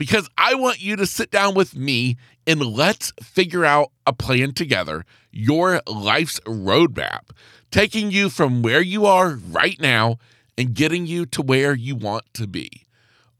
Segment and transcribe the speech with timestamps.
[0.00, 2.16] because I want you to sit down with me
[2.46, 7.32] and let's figure out a plan together, your life's roadmap,
[7.70, 10.16] taking you from where you are right now
[10.56, 12.86] and getting you to where you want to be.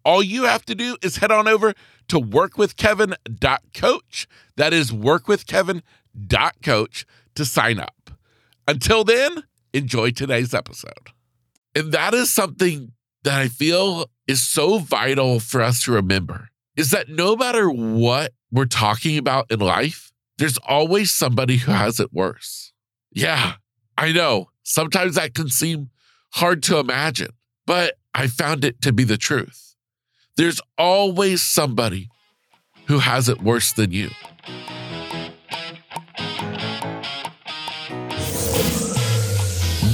[0.04, 1.72] All you have to do is head on over
[2.08, 4.28] to workwithkevin.coach.
[4.56, 7.06] That is workwithkevin.coach
[7.36, 8.10] to sign up.
[8.68, 11.08] Until then, enjoy today's episode.
[11.74, 12.92] And that is something
[13.24, 18.32] that I feel is so vital for us to remember is that no matter what
[18.50, 22.72] we're talking about in life, there's always somebody who has it worse.
[23.12, 23.54] Yeah,
[23.98, 24.50] I know.
[24.62, 25.90] Sometimes that can seem
[26.34, 27.30] hard to imagine,
[27.66, 29.74] but I found it to be the truth.
[30.36, 32.08] There's always somebody
[32.86, 34.10] who has it worse than you.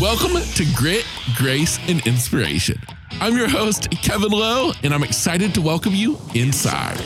[0.00, 2.78] Welcome to Grit, Grace, and Inspiration.
[3.18, 6.98] I'm your host, Kevin Lowe, and I'm excited to welcome you inside.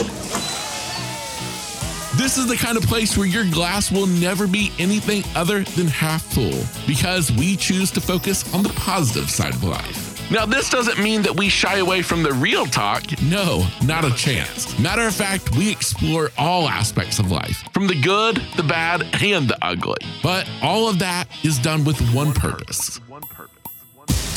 [2.17, 5.87] This is the kind of place where your glass will never be anything other than
[5.87, 10.31] half full because we choose to focus on the positive side of life.
[10.33, 13.05] Now, this doesn't mean that we shy away from the real talk.
[13.23, 14.77] No, not a chance.
[14.81, 19.49] Matter of fact, we explore all aspects of life, from the good, the bad, and
[19.49, 19.99] the ugly.
[20.23, 23.01] But all of that is done with one purpose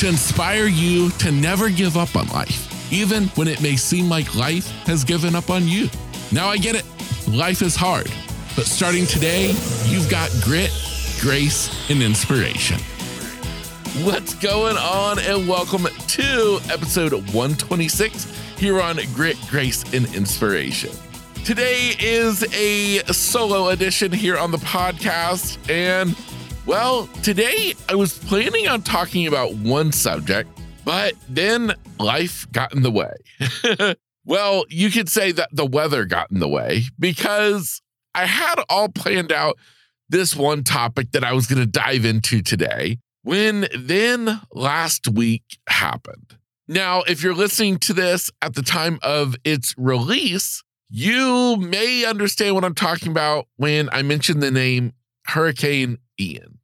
[0.04, 4.36] to inspire you to never give up on life, even when it may seem like
[4.36, 5.90] life has given up on you.
[6.30, 6.84] Now, I get it,
[7.30, 8.12] life is hard,
[8.54, 9.52] but starting today,
[9.86, 10.72] you've got grit,
[11.22, 12.80] grace, and inspiration.
[14.04, 15.20] What's going on?
[15.20, 18.26] And welcome to episode 126
[18.58, 20.92] here on Grit, Grace, and Inspiration.
[21.46, 25.58] Today is a solo edition here on the podcast.
[25.70, 26.14] And
[26.66, 30.50] well, today I was planning on talking about one subject,
[30.86, 33.14] but then life got in the way.
[34.26, 37.82] well, you could say that the weather got in the way because
[38.16, 39.58] I had all planned out
[40.10, 45.44] this one topic that I was going to dive into today when then last week
[45.68, 46.38] happened.
[46.68, 52.56] Now, if you're listening to this at the time of its release, you may understand
[52.56, 54.94] what I'm talking about when I mention the name
[55.26, 56.60] Hurricane Ian.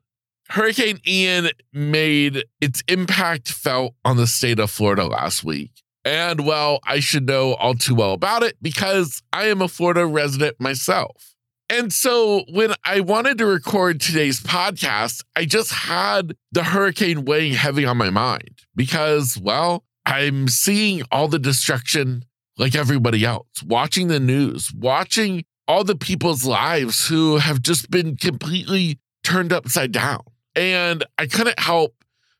[0.50, 5.72] Hurricane Ian made its impact felt on the state of Florida last week.
[6.03, 10.06] And well, I should know all too well about it because I am a Florida
[10.06, 11.36] resident myself.
[11.70, 17.53] And so when I wanted to record today's podcast, I just had the hurricane weighing
[17.53, 22.26] heavy on my mind because, well, I'm seeing all the destruction
[22.58, 28.18] like everybody else, watching the news, watching all the people's lives who have just been
[28.18, 30.22] completely turned upside down.
[30.56, 31.94] And I couldn't help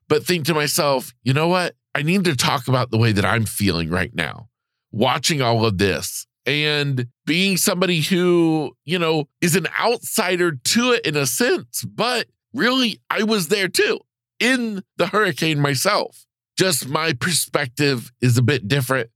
[0.07, 1.75] but think to myself, you know what?
[1.94, 4.50] I need to talk about the way that I'm feeling right now,
[4.91, 11.06] watching all of this and being somebody who, you know, is an outsider to it
[11.06, 14.00] in a sense, but really I was there too
[14.39, 16.25] in the hurricane myself.
[16.57, 19.12] Just my perspective is a bit different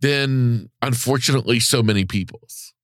[0.00, 2.74] than unfortunately so many people's.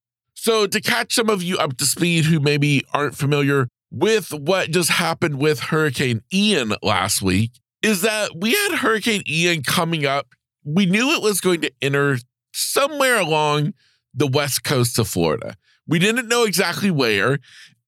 [0.43, 4.73] So, to catch some of you up to speed who maybe aren't familiar with what
[4.73, 10.27] just happened with Hurricane Ian last week, is that we had Hurricane Ian coming up.
[10.65, 12.19] We knew it was going to enter
[12.53, 13.75] somewhere along
[14.13, 15.55] the west coast of Florida.
[15.87, 17.39] We didn't know exactly where.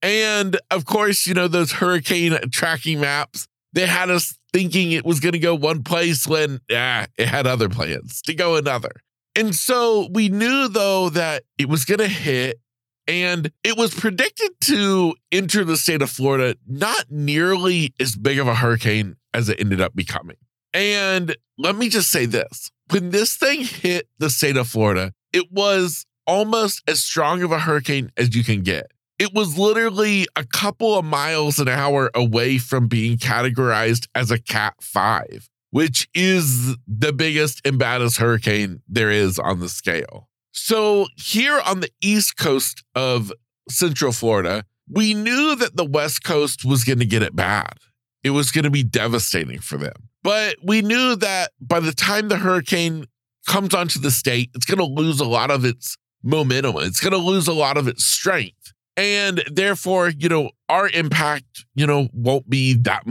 [0.00, 5.18] And of course, you know, those hurricane tracking maps, they had us thinking it was
[5.18, 8.92] going to go one place when yeah, it had other plans to go another.
[9.36, 12.60] And so we knew though that it was going to hit
[13.06, 18.46] and it was predicted to enter the state of Florida not nearly as big of
[18.46, 20.36] a hurricane as it ended up becoming.
[20.72, 25.50] And let me just say this when this thing hit the state of Florida, it
[25.50, 28.90] was almost as strong of a hurricane as you can get.
[29.18, 34.40] It was literally a couple of miles an hour away from being categorized as a
[34.40, 40.28] Cat 5, which is the biggest and baddest hurricane there is on the scale.
[40.52, 43.32] So, here on the east coast of
[43.68, 47.74] Central Florida, we knew that the West Coast was going to get it bad.
[48.22, 50.10] It was going to be devastating for them.
[50.22, 53.06] But we knew that by the time the hurricane
[53.48, 56.76] comes onto the state, it's going to lose a lot of its momentum.
[56.82, 58.72] It's going to lose a lot of its strength.
[58.96, 63.08] And therefore, you know, our impact, you know, won't be that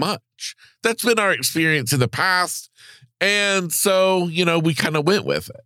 [0.81, 2.69] That's been our experience in the past.
[3.21, 5.61] And so, you know, we kind of went with it.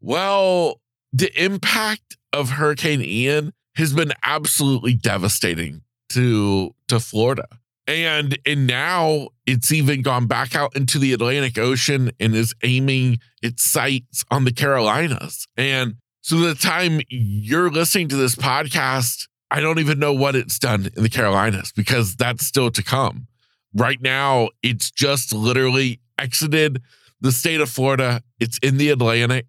[0.00, 0.80] Well,
[1.12, 7.46] the impact of Hurricane Ian has been absolutely devastating to to Florida.
[7.86, 13.18] And and now it's even gone back out into the Atlantic Ocean and is aiming
[13.42, 15.46] its sights on the Carolinas.
[15.56, 20.58] And so the time you're listening to this podcast, I don't even know what it's
[20.58, 23.26] done in the Carolinas because that's still to come.
[23.74, 26.80] Right now, it's just literally exited
[27.20, 28.22] the state of Florida.
[28.38, 29.46] It's in the Atlantic.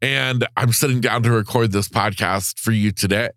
[0.00, 3.30] And I'm sitting down to record this podcast for you today.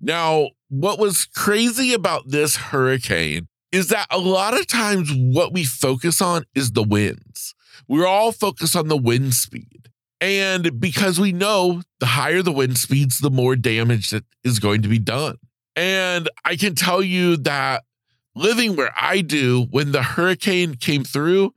[0.00, 5.64] Now, what was crazy about this hurricane is that a lot of times what we
[5.64, 7.54] focus on is the winds.
[7.86, 9.90] We're all focused on the wind speed.
[10.20, 14.82] And because we know the higher the wind speeds, the more damage that is going
[14.82, 15.36] to be done.
[15.76, 17.84] And I can tell you that
[18.38, 21.52] living where I do, when the hurricane came through,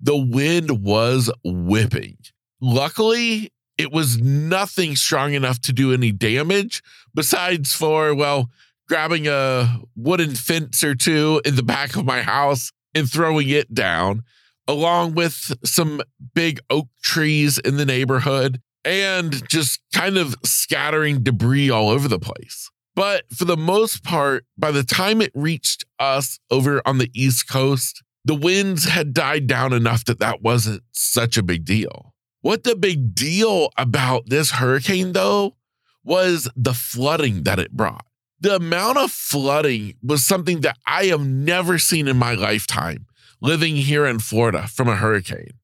[0.00, 2.18] the wind was whipping.
[2.60, 6.82] Luckily, it was nothing strong enough to do any damage
[7.14, 8.50] besides for, well,
[8.88, 13.74] grabbing a wooden fence or two in the back of my house and throwing it
[13.74, 14.22] down,
[14.68, 16.00] along with some
[16.34, 22.20] big oak trees in the neighborhood and just kind of scattering debris all over the
[22.20, 22.70] place.
[22.94, 27.48] But for the most part, by the time it reached us over on the East
[27.48, 32.14] Coast, the winds had died down enough that that wasn't such a big deal.
[32.40, 35.56] What the big deal about this hurricane, though,
[36.04, 38.06] was the flooding that it brought.
[38.40, 43.06] The amount of flooding was something that I have never seen in my lifetime
[43.40, 45.58] living here in Florida from a hurricane.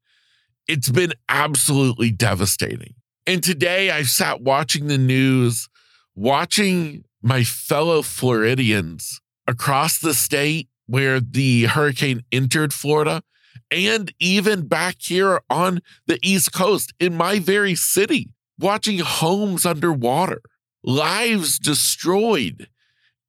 [0.68, 2.94] It's been absolutely devastating.
[3.26, 5.68] And today I sat watching the news,
[6.14, 13.22] watching my fellow Floridians across the state where the hurricane entered Florida
[13.70, 18.28] and even back here on the East Coast in my very city,
[18.58, 20.42] watching homes underwater,
[20.84, 22.68] lives destroyed.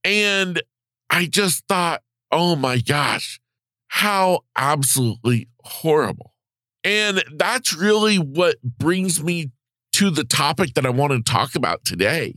[0.03, 0.61] And
[1.09, 2.01] I just thought,
[2.31, 3.39] oh my gosh,
[3.87, 6.33] how absolutely horrible.
[6.83, 9.51] And that's really what brings me
[9.93, 12.35] to the topic that I want to talk about today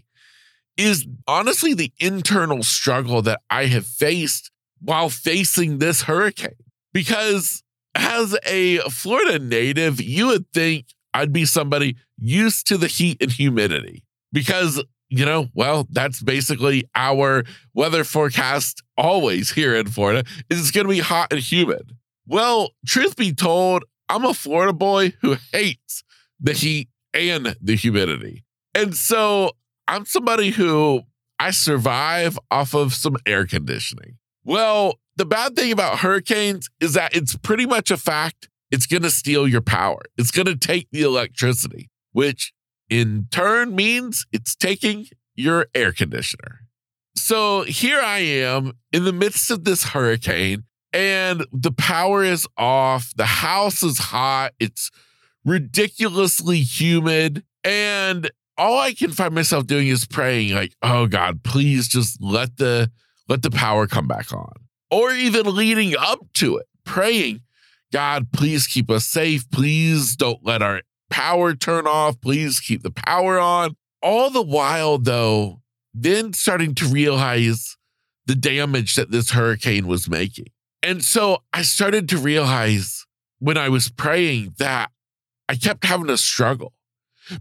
[0.77, 4.51] is honestly the internal struggle that I have faced
[4.81, 6.51] while facing this hurricane.
[6.93, 7.63] Because
[7.95, 13.31] as a Florida native, you would think I'd be somebody used to the heat and
[13.31, 17.45] humidity because, you know, well, that's basically our
[17.75, 21.93] weather forecast always here in Florida is it's going to be hot and humid.
[22.27, 26.03] Well, truth be told, I'm a Florida boy who hates
[26.41, 28.45] the heat and the humidity.
[28.75, 29.53] And so
[29.89, 31.03] I'm somebody who
[31.39, 34.19] I survive off of some air conditioning.
[34.45, 39.03] Well, the bad thing about hurricanes is that it's pretty much a fact it's going
[39.03, 40.03] to steal your power.
[40.17, 42.53] It's going to take the electricity, which
[42.91, 46.61] in turn means it's taking your air conditioner.
[47.15, 53.13] So here I am in the midst of this hurricane, and the power is off.
[53.17, 54.53] The house is hot.
[54.59, 54.91] It's
[55.45, 57.45] ridiculously humid.
[57.65, 62.57] And all I can find myself doing is praying, like, oh God, please just let
[62.57, 62.91] the
[63.29, 64.53] let the power come back on
[64.91, 67.41] or even leading up to it, praying,
[67.93, 69.51] God, please keep us safe.
[69.51, 72.21] Please don't let our power turn off.
[72.21, 73.77] Please keep the power on.
[74.03, 75.63] All the while, though,
[75.95, 77.77] then starting to realize
[78.27, 80.47] the damage that this hurricane was making.
[80.83, 83.07] And so I started to realize
[83.39, 84.91] when I was praying that
[85.49, 86.73] I kept having a struggle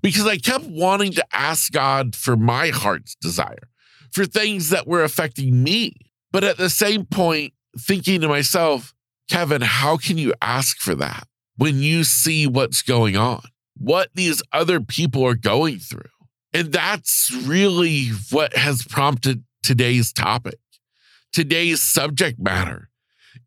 [0.01, 3.69] because I kept wanting to ask God for my heart's desire,
[4.11, 5.95] for things that were affecting me.
[6.31, 8.93] But at the same point, thinking to myself,
[9.29, 11.27] Kevin, how can you ask for that
[11.57, 13.41] when you see what's going on,
[13.77, 16.09] what these other people are going through?
[16.53, 20.59] And that's really what has prompted today's topic.
[21.33, 22.89] Today's subject matter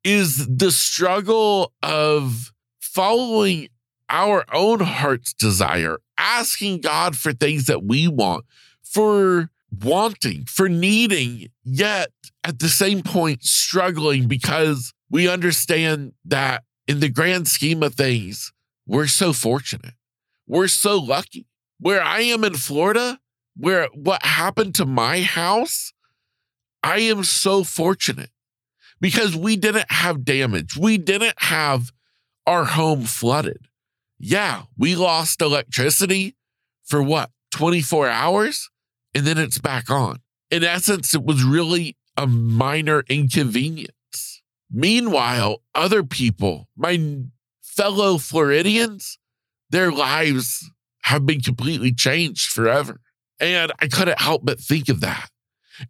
[0.05, 3.69] is the struggle of following
[4.09, 8.45] our own heart's desire, asking God for things that we want,
[8.83, 9.51] for
[9.83, 12.11] wanting, for needing, yet
[12.45, 18.53] at the same point struggling because we understand that in the grand scheme of things,
[18.87, 19.95] we're so fortunate.
[20.47, 21.47] We're so lucky.
[21.79, 23.21] Where I am in Florida,
[23.57, 25.93] where what happened to my house,
[26.83, 28.31] I am so fortunate
[29.01, 30.77] because we didn't have damage.
[30.77, 31.93] We didn't have
[32.47, 33.69] our home flooded.
[34.19, 36.37] Yeah, we lost electricity
[36.85, 38.69] for what, 24 hours?
[39.15, 40.21] and then it's back on.
[40.51, 44.43] in essence, it was really a minor inconvenience.
[44.71, 47.25] Meanwhile, other people, my
[47.63, 49.19] fellow Floridians,
[49.71, 50.71] their lives
[51.03, 53.01] have been completely changed forever.
[53.41, 55.29] And I couldn't help but think of that.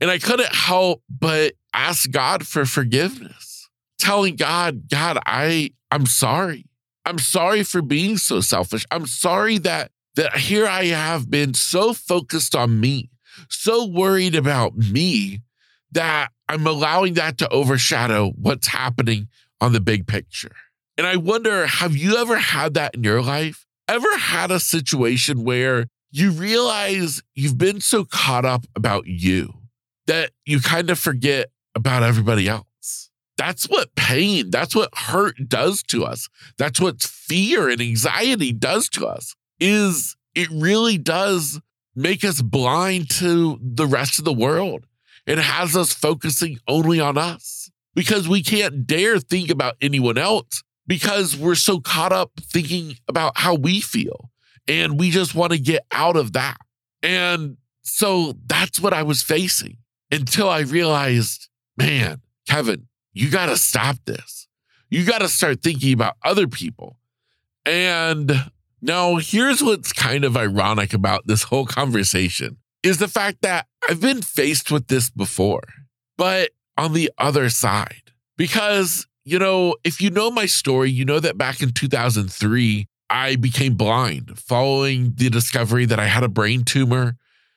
[0.01, 3.69] And I couldn't help but ask God for forgiveness,
[3.99, 6.67] telling God, God, I, I'm sorry.
[7.09, 8.85] I'm sorry for being so selfish.
[8.91, 13.09] I'm sorry that that here I have been so focused on me,
[13.49, 15.41] so worried about me
[15.93, 20.55] that I'm allowing that to overshadow what's happening on the big picture.
[20.99, 23.65] And I wonder have you ever had that in your life?
[23.89, 29.55] Ever had a situation where you realize you've been so caught up about you
[30.07, 32.68] that you kind of forget about everybody else?
[33.39, 36.29] That's what pain, that's what hurt does to us.
[36.59, 41.61] That's what fear and anxiety does to us is it really does
[41.95, 44.87] make us blind to the rest of the world.
[45.27, 50.65] It has us focusing only on us because we can't dare think about anyone else
[50.87, 54.31] because we're so caught up thinking about how we feel
[54.67, 56.57] and we just want to get out of that.
[57.03, 59.77] And so that's what I was facing
[60.11, 62.88] until I realized, man, Kevin,
[63.19, 64.47] you got to stop this.
[64.91, 66.99] You got to start thinking about other people.
[67.67, 68.33] And
[68.81, 74.01] now, here's what's kind of ironic about this whole conversation is the fact that I've
[74.01, 75.65] been faced with this before,
[76.17, 78.13] but on the other side.
[78.37, 83.35] Because, you know, if you know my story, you know that back in 2003, I
[83.35, 87.17] became blind following the discovery that I had a brain tumor.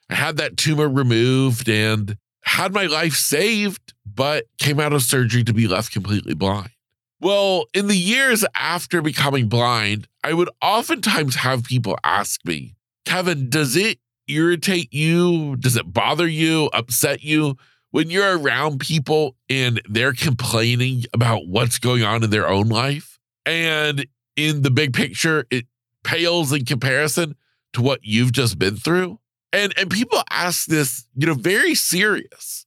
[0.09, 5.43] I had that tumor removed and had my life saved, but came out of surgery
[5.43, 6.71] to be left completely blind.
[7.19, 12.75] Well, in the years after becoming blind, I would oftentimes have people ask me,
[13.05, 15.55] Kevin, does it irritate you?
[15.57, 17.57] Does it bother you, upset you
[17.91, 23.19] when you're around people and they're complaining about what's going on in their own life?
[23.45, 25.65] And in the big picture, it
[26.03, 27.35] pales in comparison
[27.73, 29.19] to what you've just been through.
[29.53, 32.65] And and people ask this, you know, very serious.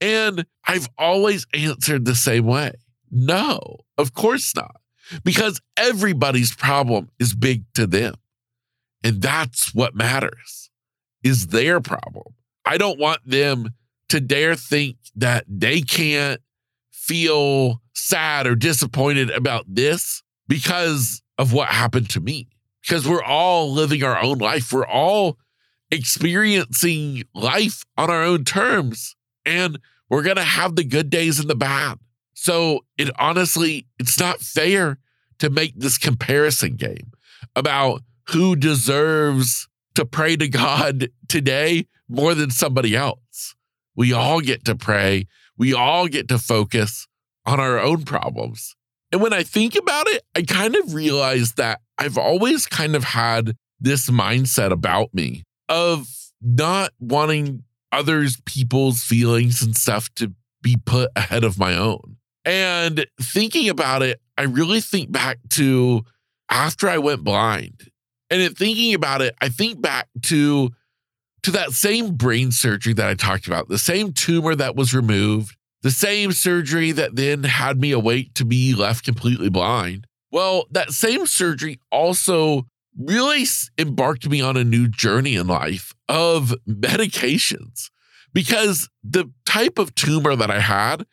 [0.00, 2.72] And I've always answered the same way.
[3.10, 4.76] No, of course not.
[5.24, 8.14] Because everybody's problem is big to them.
[9.04, 10.70] And that's what matters
[11.22, 12.34] is their problem.
[12.64, 13.70] I don't want them
[14.08, 16.40] to dare think that they can't
[16.90, 22.48] feel sad or disappointed about this because of what happened to me.
[22.82, 24.72] Because we're all living our own life.
[24.72, 25.38] We're all
[25.90, 29.15] experiencing life on our own terms.
[29.46, 29.78] And
[30.10, 31.98] we're going to have the good days and the bad.
[32.34, 34.98] So it honestly, it's not fair
[35.38, 37.12] to make this comparison game
[37.54, 43.54] about who deserves to pray to God today more than somebody else.
[43.94, 45.26] We all get to pray.
[45.56, 47.06] We all get to focus
[47.46, 48.76] on our own problems.
[49.10, 53.04] And when I think about it, I kind of realize that I've always kind of
[53.04, 56.06] had this mindset about me of
[56.42, 57.62] not wanting
[57.96, 62.16] others people's feelings and stuff to be put ahead of my own.
[62.44, 66.02] And thinking about it, I really think back to
[66.50, 67.90] after I went blind.
[68.30, 70.70] And in thinking about it, I think back to
[71.42, 75.56] to that same brain surgery that I talked about, the same tumor that was removed,
[75.82, 80.08] the same surgery that then had me awake to be left completely blind.
[80.32, 82.66] Well, that same surgery also
[82.98, 83.44] really
[83.78, 87.90] embarked me on a new journey in life of medications
[88.32, 91.06] because the type of tumor that I had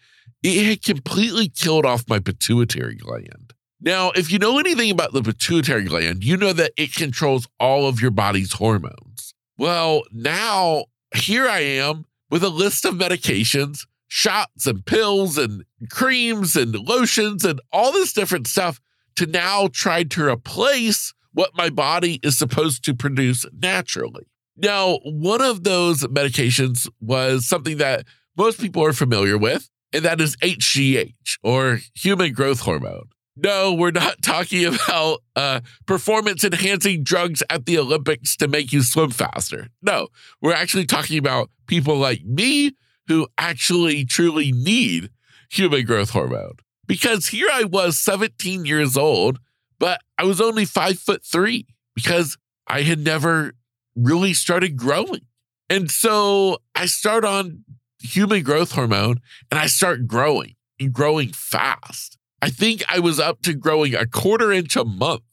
[0.44, 3.54] it had completely killed off my pituitary gland.
[3.80, 7.88] Now, if you know anything about the pituitary gland, you know that it controls all
[7.88, 9.34] of your body's hormones.
[9.58, 10.86] Well, now
[11.16, 17.46] here I am with a list of medications, shots and pills and creams and lotions
[17.46, 18.80] and all this different stuff
[19.16, 24.26] to now try to replace what my body is supposed to produce naturally.
[24.56, 28.06] Now, one of those medications was something that
[28.38, 33.10] most people are familiar with, and that is HGH or human growth hormone.
[33.36, 38.84] No, we're not talking about uh, performance enhancing drugs at the Olympics to make you
[38.84, 39.68] swim faster.
[39.82, 40.08] No,
[40.42, 42.72] we're actually talking about people like me
[43.08, 45.10] who actually truly need
[45.50, 46.54] human growth hormone.
[46.86, 49.40] Because here I was 17 years old,
[49.80, 53.54] but I was only five foot three because I had never
[53.96, 55.22] really started growing.
[55.70, 57.64] And so I start on
[58.02, 62.18] human growth hormone and I start growing and growing fast.
[62.42, 65.24] I think I was up to growing a quarter inch a month,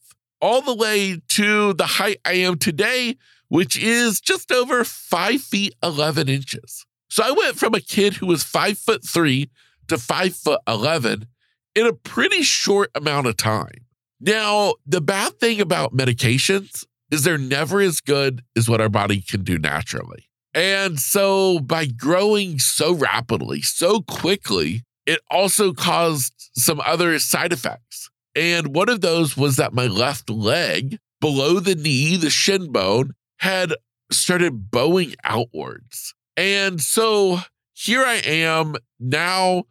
[0.40, 3.17] all the way to the height I am today,
[3.49, 6.87] which is just over five feet, 11 inches.
[7.09, 9.50] So I went from a kid who was five foot three
[9.88, 11.26] to five foot 11
[11.75, 13.87] in a pretty short amount of time.
[14.21, 19.21] Now, the bad thing about medications is they're never as good as what our body
[19.21, 20.29] can do naturally.
[20.55, 28.11] And so by growing so rapidly, so quickly, it also caused some other side effects.
[28.35, 33.12] And one of those was that my left leg below the knee, the shin bone,
[33.38, 33.75] had
[34.11, 36.14] started bowing outwards.
[36.37, 37.40] And so
[37.75, 39.64] here I am now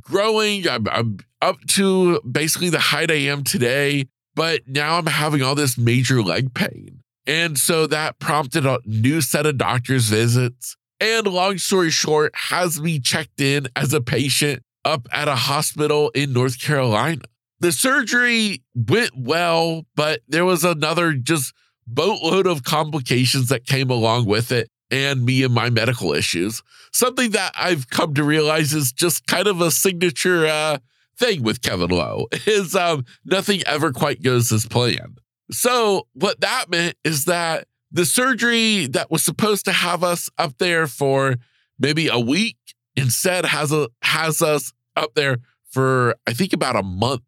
[0.00, 0.68] growing.
[0.68, 4.06] I'm, I'm up to basically the height I am today,
[4.40, 7.02] but now I'm having all this major leg pain.
[7.26, 10.78] And so that prompted a new set of doctor's visits.
[10.98, 16.08] And long story short, has me checked in as a patient up at a hospital
[16.14, 17.20] in North Carolina.
[17.58, 21.52] The surgery went well, but there was another just
[21.86, 26.62] boatload of complications that came along with it and me and my medical issues.
[26.94, 30.78] Something that I've come to realize is just kind of a signature uh,
[31.20, 35.20] thing with Kevin Lowe is um, nothing ever quite goes as planned.
[35.52, 40.58] So what that meant is that the surgery that was supposed to have us up
[40.58, 41.36] there for
[41.78, 42.56] maybe a week
[42.96, 45.38] instead has a has us up there
[45.70, 47.22] for I think about a month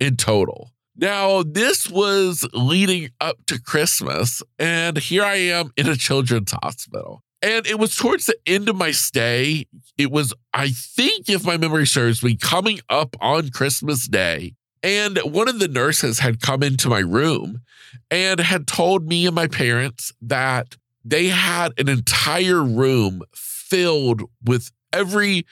[0.00, 0.72] in total.
[0.98, 7.22] Now, this was leading up to Christmas, and here I am in a children's hospital.
[7.42, 9.66] And it was towards the end of my stay.
[9.98, 14.54] It was, I think, if my memory serves me, coming up on Christmas Day.
[14.82, 17.62] And one of the nurses had come into my room
[18.10, 24.70] and had told me and my parents that they had an entire room filled with
[24.92, 25.46] every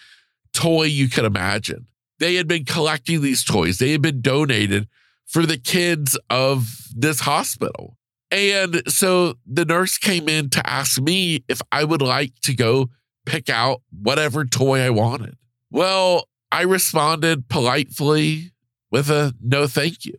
[0.53, 1.87] toy you could imagine.
[2.19, 4.89] They had been collecting these toys, they had been donated
[5.27, 7.97] for the kids of this hospital.
[8.35, 12.91] And so the nurse came in to ask me if I would like to go
[13.27, 15.37] pick out whatever toy I wanted.
[15.71, 18.53] Well, I responded politely
[18.91, 20.17] with a no thank you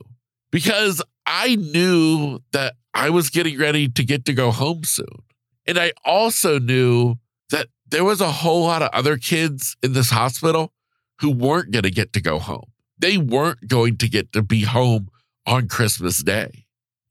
[0.52, 5.24] because I knew that I was getting ready to get to go home soon.
[5.68, 7.16] And I also knew
[7.50, 10.72] that there was a whole lot of other kids in this hospital
[11.20, 14.62] who weren't going to get to go home they weren't going to get to be
[14.62, 15.10] home
[15.46, 16.65] on Christmas Day.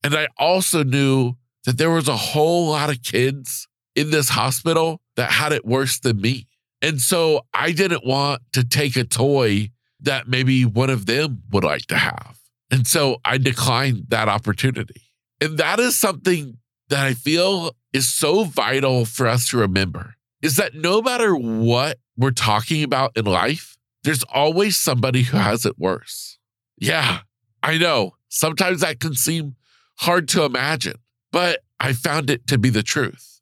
[0.05, 5.01] And I also knew that there was a whole lot of kids in this hospital
[5.17, 6.47] that had it worse than me.
[6.83, 11.65] And so I didn't want to take a toy that maybe one of them would
[11.65, 12.39] like to have.
[12.71, 15.01] And so I declined that opportunity.
[15.41, 16.59] And that is something
[16.91, 21.99] that I feel is so vital for us to remember is that no matter what
[22.19, 26.39] we're talking about in life, there's always somebody who has it worse.
[26.77, 27.21] Yeah,
[27.63, 28.17] I know.
[28.29, 29.57] Sometimes that can seem
[29.97, 30.97] hard to imagine,
[31.33, 33.41] but I found it to be the truth.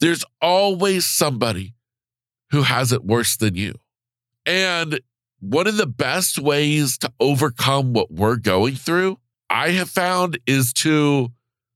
[0.00, 1.74] There's always somebody
[2.50, 3.74] who has it worse than you.
[4.44, 5.00] And
[5.40, 10.72] one of the best ways to overcome what we're going through, I have found, is
[10.74, 11.32] to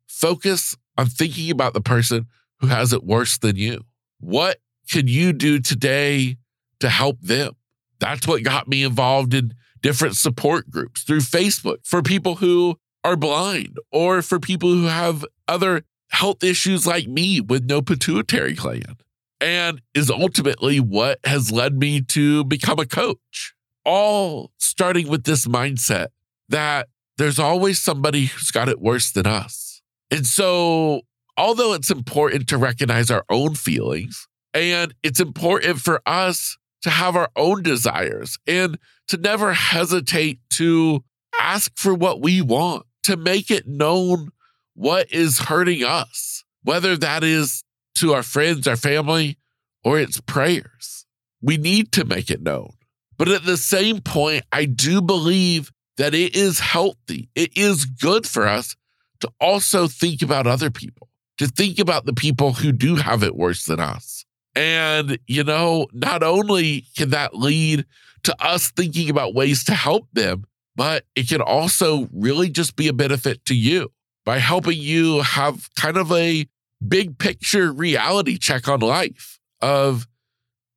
[0.06, 2.26] focus on thinking about the person
[2.60, 3.84] who has it worse than you.
[4.18, 4.58] What
[4.90, 6.36] can you do today
[6.80, 7.54] to help them?
[7.98, 13.14] That's what got me involved in different support groups through Facebook for people who are
[13.14, 19.00] blind or for people who have other health issues like me with no pituitary gland.
[19.40, 23.54] And is ultimately what has led me to become a coach.
[23.84, 26.08] All starting with this mindset
[26.48, 29.82] that there's always somebody who's got it worse than us.
[30.10, 31.02] And so,
[31.36, 37.14] although it's important to recognize our own feelings, and it's important for us to have
[37.14, 41.04] our own desires and to never hesitate to
[41.40, 44.30] ask for what we want, to make it known
[44.74, 47.62] what is hurting us, whether that is
[47.96, 49.38] to our friends, our family,
[49.84, 51.06] or it's prayers.
[51.40, 52.72] We need to make it known.
[53.16, 58.26] But at the same point, I do believe that it is healthy, it is good
[58.26, 58.76] for us
[59.20, 63.36] to also think about other people, to think about the people who do have it
[63.36, 64.24] worse than us.
[64.54, 67.86] And, you know, not only can that lead
[68.24, 70.44] to us thinking about ways to help them,
[70.76, 73.90] but it can also really just be a benefit to you
[74.24, 76.46] by helping you have kind of a
[76.86, 80.06] big picture reality check on life of,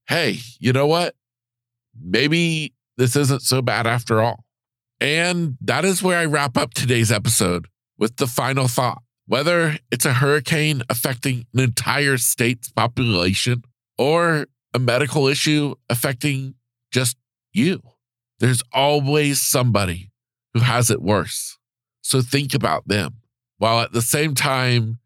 [0.08, 1.16] hey, you know what?
[2.02, 4.46] Maybe this isn't so bad after all.
[5.02, 9.02] And that is where I wrap up today's episode with the final thought.
[9.26, 13.64] Whether it's a hurricane affecting an entire state's population
[13.98, 16.56] or a medical issue affecting
[16.92, 17.16] just
[17.54, 17.82] you,
[18.40, 20.12] there's always somebody
[20.54, 21.58] who has it worse.
[22.02, 23.16] So think about them
[23.58, 25.00] while at the same time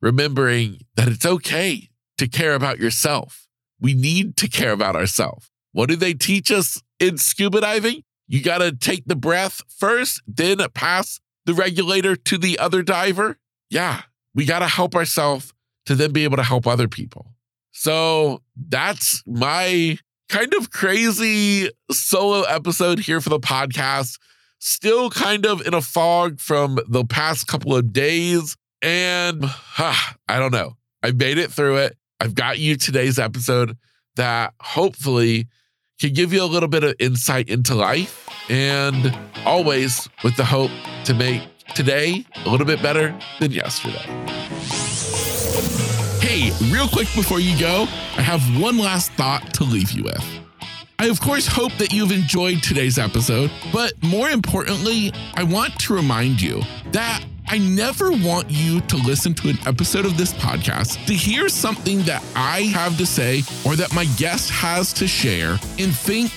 [0.00, 3.44] remembering that it's okay to care about yourself
[3.84, 5.50] we need to care about ourselves.
[5.72, 8.02] What do they teach us in scuba diving?
[8.26, 13.36] You got to take the breath first, then pass the regulator to the other diver.
[13.68, 14.02] Yeah,
[14.34, 15.52] we got to help ourselves
[15.84, 17.26] to then be able to help other people.
[17.72, 19.98] So that's my
[20.34, 24.18] kind of crazy solo episode here for the podcast.
[24.58, 28.56] Still kind of in a fog from the past couple of days.
[28.82, 30.76] And huh, I don't know.
[31.04, 31.96] I made it through it.
[32.18, 33.76] I've got you today's episode
[34.16, 35.46] that hopefully
[36.00, 40.72] can give you a little bit of insight into life and always with the hope
[41.04, 41.42] to make
[41.76, 44.83] today a little bit better than yesterday.
[46.62, 47.82] Real quick before you go,
[48.16, 50.24] I have one last thought to leave you with.
[50.98, 55.94] I, of course, hope that you've enjoyed today's episode, but more importantly, I want to
[55.94, 56.62] remind you
[56.92, 61.48] that I never want you to listen to an episode of this podcast to hear
[61.48, 66.30] something that I have to say or that my guest has to share and think,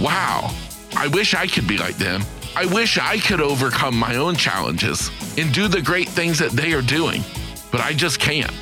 [0.00, 0.52] wow,
[0.96, 2.22] I wish I could be like them.
[2.56, 6.72] I wish I could overcome my own challenges and do the great things that they
[6.72, 7.22] are doing,
[7.70, 8.52] but I just can't.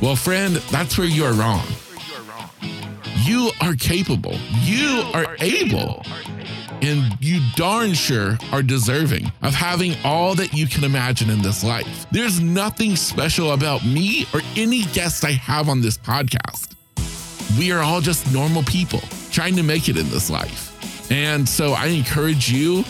[0.00, 1.66] Well, friend, that's where you are wrong.
[3.24, 6.04] You are capable, you are able
[6.82, 11.64] and you darn sure are deserving of having all that you can imagine in this
[11.64, 12.06] life.
[12.10, 16.74] There's nothing special about me or any guest I have on this podcast.
[17.58, 21.10] We are all just normal people trying to make it in this life.
[21.10, 22.84] And so I encourage you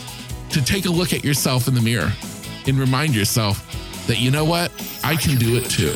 [0.49, 2.11] to take a look at yourself in the mirror
[2.65, 3.63] and remind yourself
[4.07, 4.71] that, you know what?
[5.03, 5.95] I can do it too.